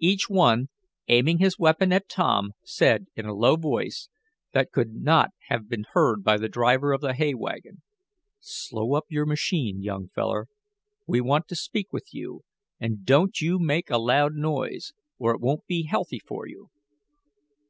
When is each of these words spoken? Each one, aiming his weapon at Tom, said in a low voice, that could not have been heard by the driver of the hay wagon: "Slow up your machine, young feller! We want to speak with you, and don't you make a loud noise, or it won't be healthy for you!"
Each 0.00 0.30
one, 0.30 0.70
aiming 1.08 1.40
his 1.40 1.58
weapon 1.58 1.92
at 1.92 2.08
Tom, 2.08 2.52
said 2.64 3.08
in 3.14 3.26
a 3.26 3.34
low 3.34 3.56
voice, 3.56 4.08
that 4.52 4.72
could 4.72 4.94
not 4.94 5.32
have 5.50 5.68
been 5.68 5.84
heard 5.92 6.24
by 6.24 6.38
the 6.38 6.48
driver 6.48 6.94
of 6.94 7.02
the 7.02 7.12
hay 7.12 7.34
wagon: 7.34 7.82
"Slow 8.40 8.94
up 8.94 9.04
your 9.10 9.26
machine, 9.26 9.82
young 9.82 10.08
feller! 10.08 10.46
We 11.06 11.20
want 11.20 11.48
to 11.48 11.54
speak 11.54 11.92
with 11.92 12.14
you, 12.14 12.44
and 12.80 13.04
don't 13.04 13.42
you 13.42 13.58
make 13.58 13.90
a 13.90 13.98
loud 13.98 14.32
noise, 14.32 14.94
or 15.18 15.34
it 15.34 15.40
won't 15.42 15.66
be 15.66 15.82
healthy 15.82 16.18
for 16.20 16.46
you!" 16.48 16.70